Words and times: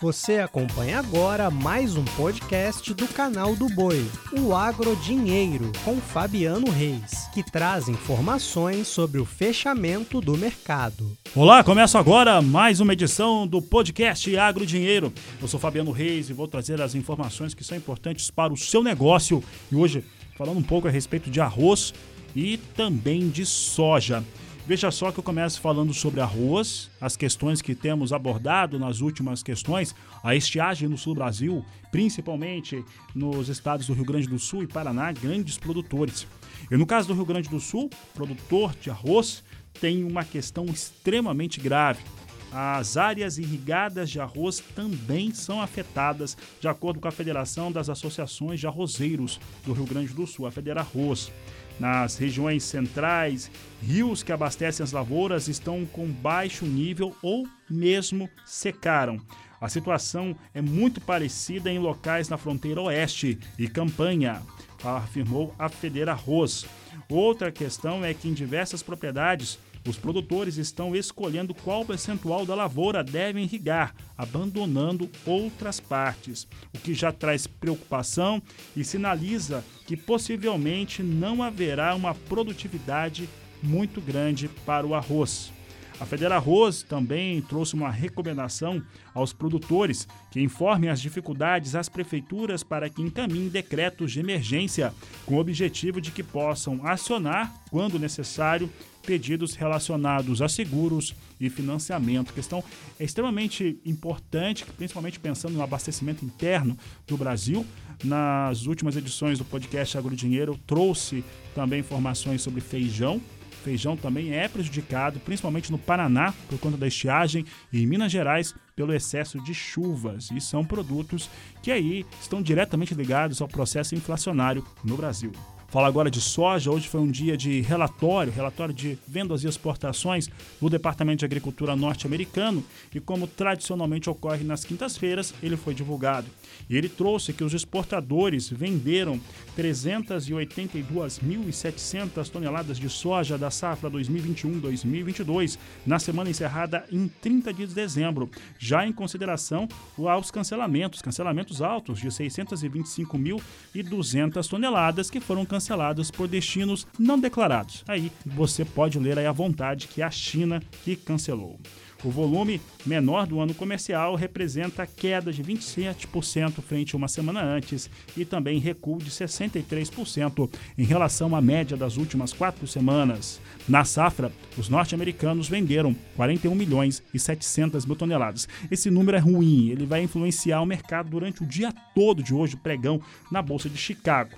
Você 0.00 0.38
acompanha 0.38 1.00
agora 1.00 1.50
mais 1.50 1.96
um 1.96 2.04
podcast 2.04 2.94
do 2.94 3.08
canal 3.08 3.56
do 3.56 3.68
Boi, 3.68 4.08
o 4.32 4.54
Agro 4.54 4.94
Dinheiro, 4.94 5.72
com 5.84 5.96
Fabiano 5.96 6.70
Reis, 6.70 7.28
que 7.34 7.42
traz 7.42 7.88
informações 7.88 8.86
sobre 8.86 9.20
o 9.20 9.24
fechamento 9.24 10.20
do 10.20 10.38
mercado. 10.38 11.18
Olá, 11.34 11.64
começa 11.64 11.98
agora 11.98 12.40
mais 12.40 12.78
uma 12.78 12.92
edição 12.92 13.44
do 13.44 13.60
podcast 13.60 14.36
Agro 14.36 14.64
Dinheiro. 14.64 15.12
Eu 15.42 15.48
sou 15.48 15.58
Fabiano 15.58 15.90
Reis 15.90 16.30
e 16.30 16.32
vou 16.32 16.46
trazer 16.46 16.80
as 16.80 16.94
informações 16.94 17.52
que 17.52 17.64
são 17.64 17.76
importantes 17.76 18.30
para 18.30 18.52
o 18.52 18.56
seu 18.56 18.84
negócio. 18.84 19.42
E 19.72 19.74
hoje, 19.74 20.04
falando 20.36 20.58
um 20.58 20.62
pouco 20.62 20.86
a 20.86 20.92
respeito 20.92 21.28
de 21.28 21.40
arroz 21.40 21.92
e 22.36 22.56
também 22.76 23.28
de 23.28 23.44
soja. 23.44 24.22
Veja 24.68 24.90
só 24.90 25.10
que 25.10 25.18
eu 25.18 25.24
começo 25.24 25.62
falando 25.62 25.94
sobre 25.94 26.20
arroz, 26.20 26.90
as 27.00 27.16
questões 27.16 27.62
que 27.62 27.74
temos 27.74 28.12
abordado 28.12 28.78
nas 28.78 29.00
últimas 29.00 29.42
questões, 29.42 29.94
a 30.22 30.34
estiagem 30.34 30.86
no 30.86 30.98
sul 30.98 31.14
do 31.14 31.20
Brasil, 31.20 31.64
principalmente 31.90 32.84
nos 33.14 33.48
estados 33.48 33.86
do 33.86 33.94
Rio 33.94 34.04
Grande 34.04 34.28
do 34.28 34.38
Sul 34.38 34.62
e 34.62 34.66
Paraná, 34.66 35.10
grandes 35.10 35.56
produtores. 35.56 36.26
E 36.70 36.76
no 36.76 36.84
caso 36.84 37.08
do 37.08 37.14
Rio 37.14 37.24
Grande 37.24 37.48
do 37.48 37.58
Sul, 37.58 37.88
produtor 38.12 38.74
de 38.78 38.90
arroz 38.90 39.42
tem 39.80 40.04
uma 40.04 40.22
questão 40.22 40.66
extremamente 40.66 41.58
grave. 41.58 42.02
As 42.52 42.96
áreas 42.96 43.36
irrigadas 43.36 44.08
de 44.08 44.20
arroz 44.20 44.62
também 44.74 45.34
são 45.34 45.60
afetadas, 45.60 46.36
de 46.60 46.66
acordo 46.66 46.98
com 46.98 47.08
a 47.08 47.12
Federação 47.12 47.70
das 47.70 47.90
Associações 47.90 48.58
de 48.58 48.66
Arrozeiros 48.66 49.38
do 49.64 49.72
Rio 49.72 49.84
Grande 49.84 50.14
do 50.14 50.26
Sul, 50.26 50.46
a 50.46 50.50
Federarroz. 50.50 51.30
Nas 51.78 52.16
regiões 52.16 52.64
centrais, 52.64 53.50
rios 53.80 54.22
que 54.22 54.32
abastecem 54.32 54.82
as 54.82 54.92
lavouras 54.92 55.46
estão 55.46 55.86
com 55.86 56.06
baixo 56.08 56.64
nível 56.64 57.14
ou 57.22 57.46
mesmo 57.70 58.28
secaram. 58.44 59.20
A 59.60 59.68
situação 59.68 60.36
é 60.54 60.62
muito 60.62 61.00
parecida 61.00 61.70
em 61.70 61.78
locais 61.78 62.28
na 62.28 62.36
fronteira 62.36 62.80
oeste 62.80 63.38
e 63.58 63.68
campanha, 63.68 64.42
afirmou 64.82 65.54
a 65.58 65.68
Federa 65.68 66.12
Arroz. 66.12 66.64
Outra 67.08 67.50
questão 67.50 68.04
é 68.04 68.14
que 68.14 68.28
em 68.28 68.32
diversas 68.32 68.82
propriedades 68.82 69.58
os 69.86 69.96
produtores 69.96 70.56
estão 70.56 70.94
escolhendo 70.94 71.54
qual 71.54 71.84
percentual 71.84 72.44
da 72.46 72.54
lavoura 72.54 73.02
devem 73.04 73.44
irrigar, 73.44 73.94
abandonando 74.16 75.10
outras 75.26 75.80
partes, 75.80 76.46
o 76.74 76.78
que 76.78 76.94
já 76.94 77.12
traz 77.12 77.46
preocupação 77.46 78.42
e 78.76 78.84
sinaliza 78.84 79.64
que 79.86 79.96
possivelmente 79.96 81.02
não 81.02 81.42
haverá 81.42 81.94
uma 81.94 82.14
produtividade 82.14 83.28
muito 83.62 84.00
grande 84.00 84.48
para 84.64 84.86
o 84.86 84.94
arroz. 84.94 85.52
A 86.00 86.06
Federa 86.06 86.36
Arroz 86.36 86.82
também 86.82 87.42
trouxe 87.42 87.74
uma 87.74 87.90
recomendação 87.90 88.80
aos 89.12 89.32
produtores 89.32 90.06
que 90.30 90.40
informem 90.40 90.90
as 90.90 91.00
dificuldades 91.00 91.74
às 91.74 91.88
prefeituras 91.88 92.62
para 92.62 92.88
que 92.88 93.02
encaminhem 93.02 93.48
decretos 93.48 94.12
de 94.12 94.20
emergência, 94.20 94.94
com 95.26 95.34
o 95.34 95.40
objetivo 95.40 96.00
de 96.00 96.12
que 96.12 96.22
possam 96.22 96.86
acionar, 96.86 97.52
quando 97.70 97.98
necessário, 97.98 98.70
pedidos 99.04 99.54
relacionados 99.54 100.40
a 100.40 100.48
seguros 100.48 101.14
e 101.40 101.48
financiamento. 101.48 102.32
Questão 102.32 102.62
é 103.00 103.04
extremamente 103.04 103.80
importante, 103.84 104.64
principalmente 104.76 105.18
pensando 105.18 105.54
no 105.54 105.62
abastecimento 105.62 106.24
interno 106.24 106.76
do 107.06 107.16
Brasil. 107.16 107.66
Nas 108.04 108.66
últimas 108.66 108.94
edições 108.96 109.38
do 109.38 109.44
podcast 109.44 109.98
Agro 109.98 110.14
Dinheiro, 110.14 110.60
trouxe 110.66 111.24
também 111.54 111.80
informações 111.80 112.42
sobre 112.42 112.60
feijão. 112.60 113.20
Feijão 113.58 113.96
também 113.96 114.32
é 114.32 114.48
prejudicado, 114.48 115.20
principalmente 115.20 115.70
no 115.70 115.78
Paraná, 115.78 116.32
por 116.48 116.58
conta 116.58 116.76
da 116.76 116.86
estiagem, 116.86 117.44
e 117.72 117.82
em 117.82 117.86
Minas 117.86 118.12
Gerais, 118.12 118.54
pelo 118.74 118.94
excesso 118.94 119.42
de 119.42 119.54
chuvas. 119.54 120.30
E 120.30 120.40
são 120.40 120.64
produtos 120.64 121.28
que 121.62 121.70
aí 121.70 122.06
estão 122.20 122.40
diretamente 122.40 122.94
ligados 122.94 123.42
ao 123.42 123.48
processo 123.48 123.94
inflacionário 123.94 124.64
no 124.84 124.96
Brasil. 124.96 125.32
Fala 125.70 125.86
agora 125.86 126.10
de 126.10 126.18
soja. 126.18 126.70
Hoje 126.70 126.88
foi 126.88 126.98
um 126.98 127.10
dia 127.10 127.36
de 127.36 127.60
relatório, 127.60 128.32
relatório 128.32 128.72
de 128.72 128.98
vendas 129.06 129.44
e 129.44 129.46
exportações 129.46 130.30
do 130.58 130.70
Departamento 130.70 131.18
de 131.18 131.26
Agricultura 131.26 131.76
norte-americano 131.76 132.64
e 132.94 132.98
como 132.98 133.26
tradicionalmente 133.26 134.08
ocorre 134.08 134.44
nas 134.44 134.64
quintas-feiras, 134.64 135.34
ele 135.42 135.58
foi 135.58 135.74
divulgado. 135.74 136.26
E 136.70 136.76
ele 136.76 136.88
trouxe 136.88 137.34
que 137.34 137.44
os 137.44 137.52
exportadores 137.52 138.48
venderam 138.48 139.20
382.700 139.58 142.30
toneladas 142.30 142.78
de 142.78 142.88
soja 142.88 143.36
da 143.36 143.50
safra 143.50 143.90
2021-2022 143.90 145.58
na 145.84 145.98
semana 145.98 146.30
encerrada 146.30 146.86
em 146.90 147.08
30 147.08 147.52
de 147.52 147.66
dezembro, 147.66 148.30
já 148.58 148.86
em 148.86 148.92
consideração 148.92 149.68
aos 149.98 150.30
cancelamentos, 150.30 151.02
cancelamentos 151.02 151.60
altos 151.60 152.00
de 152.00 152.08
625.200 152.08 154.48
toneladas 154.48 155.10
que 155.10 155.20
foram 155.20 155.44
canceladas 155.44 155.57
cancelados 155.58 156.08
por 156.08 156.28
destinos 156.28 156.86
não 156.96 157.18
declarados. 157.18 157.82
Aí 157.88 158.12
você 158.24 158.64
pode 158.64 158.96
ler 158.96 159.18
aí 159.18 159.26
à 159.26 159.32
vontade 159.32 159.88
que 159.88 160.00
é 160.00 160.04
a 160.04 160.10
China 160.10 160.62
que 160.84 160.94
cancelou. 160.94 161.58
O 162.04 162.10
volume 162.10 162.60
menor 162.86 163.26
do 163.26 163.40
ano 163.40 163.52
comercial 163.52 164.14
representa 164.14 164.86
queda 164.86 165.32
de 165.32 165.42
27% 165.42 166.62
frente 166.62 166.94
a 166.94 166.96
uma 166.96 167.08
semana 167.08 167.42
antes 167.42 167.90
e 168.16 168.24
também 168.24 168.60
recuo 168.60 168.98
de 168.98 169.10
63% 169.10 170.48
em 170.78 170.84
relação 170.84 171.34
à 171.34 171.42
média 171.42 171.76
das 171.76 171.96
últimas 171.96 172.32
quatro 172.32 172.68
semanas. 172.68 173.40
Na 173.68 173.84
safra, 173.84 174.30
os 174.56 174.68
norte-americanos 174.68 175.48
venderam 175.48 175.92
41 176.14 176.54
milhões 176.54 177.02
e 177.12 177.18
700 177.18 177.84
mil 177.84 177.96
toneladas. 177.96 178.46
Esse 178.70 178.92
número 178.92 179.16
é 179.16 179.20
ruim, 179.20 179.70
ele 179.70 179.84
vai 179.84 180.00
influenciar 180.00 180.60
o 180.60 180.66
mercado 180.66 181.10
durante 181.10 181.42
o 181.42 181.46
dia 181.46 181.72
todo 181.96 182.22
de 182.22 182.32
hoje, 182.32 182.56
pregão 182.56 183.00
na 183.28 183.42
Bolsa 183.42 183.68
de 183.68 183.76
Chicago. 183.76 184.36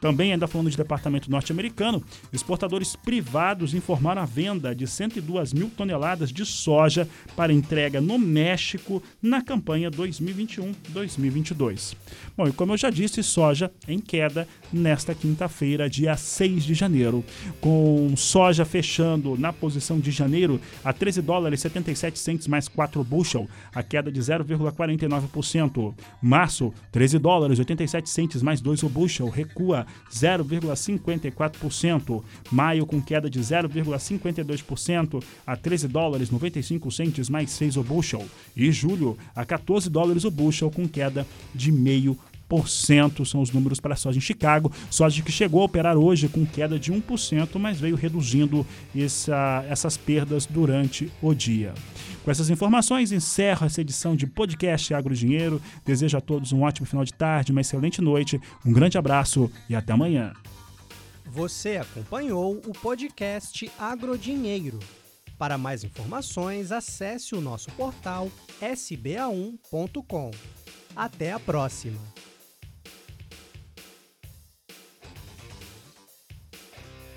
Também, 0.00 0.32
ainda 0.32 0.46
falando 0.46 0.70
de 0.70 0.76
departamento 0.76 1.30
norte-americano, 1.30 2.02
exportadores 2.32 2.96
privados 2.96 3.74
informaram 3.74 4.22
a 4.22 4.26
venda 4.26 4.74
de 4.74 4.86
102 4.86 5.52
mil 5.52 5.70
toneladas 5.70 6.32
de 6.32 6.44
soja 6.44 7.08
para 7.34 7.52
entrega 7.52 8.00
no 8.00 8.18
México 8.18 9.02
na 9.22 9.42
campanha 9.42 9.90
2021-2022. 9.90 11.94
Bom, 12.36 12.48
e 12.48 12.52
como 12.52 12.72
eu 12.72 12.76
já 12.76 12.90
disse, 12.90 13.22
soja 13.22 13.70
em 13.88 13.98
queda 13.98 14.46
nesta 14.72 15.14
quinta-feira, 15.14 15.88
dia 15.88 16.16
6 16.16 16.64
de 16.64 16.74
janeiro, 16.74 17.24
com 17.60 18.14
soja 18.16 18.64
fechando 18.64 19.36
na 19.38 19.52
posição 19.52 19.98
de 19.98 20.10
janeiro 20.10 20.60
a 20.84 20.92
13 20.92 21.22
dólares 21.22 21.60
77 21.60 22.18
centes 22.18 22.46
mais 22.46 22.68
4 22.68 23.02
bushel, 23.02 23.48
a 23.74 23.82
queda 23.82 24.10
de 24.10 24.20
0,49%. 24.20 25.94
Março, 26.20 26.72
13 26.92 27.18
dólares 27.18 27.58
87 27.58 28.08
centes 28.08 28.42
mais 28.42 28.60
2 28.60 28.82
o 28.82 28.88
bushel, 28.88 29.28
recua 29.66 29.86
0,54%. 30.10 32.22
Maio 32.50 32.86
com 32.86 33.02
queda 33.02 33.28
de 33.28 33.40
0,52% 33.40 35.22
a 35.46 35.54
13 35.56 35.88
dólares 35.88 36.30
95 36.30 36.90
centes 36.90 37.28
mais 37.28 37.50
6 37.50 37.76
o 37.76 37.82
bushel. 37.82 38.24
E 38.56 38.70
julho 38.70 39.18
a 39.34 39.44
14 39.44 39.90
dólares 39.90 40.24
o 40.24 40.30
bushel 40.30 40.70
com 40.70 40.88
queda 40.88 41.26
de 41.54 41.72
meio 41.72 42.16
são 43.24 43.40
os 43.40 43.50
números 43.50 43.80
para 43.80 43.94
a 43.94 43.96
soja 43.96 44.18
em 44.18 44.20
Chicago. 44.20 44.72
Soja 44.90 45.22
que 45.22 45.32
chegou 45.32 45.62
a 45.62 45.64
operar 45.64 45.96
hoje 45.96 46.28
com 46.28 46.46
queda 46.46 46.78
de 46.78 46.92
1%, 46.92 47.58
mas 47.58 47.80
veio 47.80 47.96
reduzindo 47.96 48.66
essa, 48.94 49.64
essas 49.68 49.96
perdas 49.96 50.46
durante 50.46 51.10
o 51.20 51.34
dia. 51.34 51.74
Com 52.24 52.30
essas 52.30 52.50
informações, 52.50 53.12
encerro 53.12 53.66
essa 53.66 53.80
edição 53.80 54.16
de 54.16 54.26
podcast 54.26 54.92
Agro 54.94 55.14
Dinheiro. 55.14 55.60
Desejo 55.84 56.16
a 56.16 56.20
todos 56.20 56.52
um 56.52 56.62
ótimo 56.62 56.86
final 56.86 57.04
de 57.04 57.12
tarde, 57.12 57.52
uma 57.52 57.60
excelente 57.60 58.00
noite, 58.00 58.40
um 58.64 58.72
grande 58.72 58.98
abraço 58.98 59.50
e 59.68 59.74
até 59.74 59.92
amanhã. 59.92 60.32
Você 61.24 61.76
acompanhou 61.76 62.62
o 62.66 62.72
podcast 62.72 63.70
Agrodinheiro. 63.78 64.78
Para 65.38 65.58
mais 65.58 65.84
informações, 65.84 66.72
acesse 66.72 67.34
o 67.34 67.40
nosso 67.40 67.70
portal 67.72 68.30
sba1.com. 68.60 70.30
Até 70.94 71.32
a 71.32 71.38
próxima! 71.38 72.00